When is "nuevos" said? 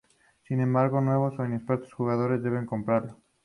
0.99-1.37